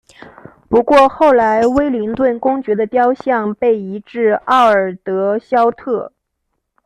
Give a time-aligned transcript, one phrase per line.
[0.67, 6.11] 不过后来威灵顿公爵的雕像被移至奥尔德肖特。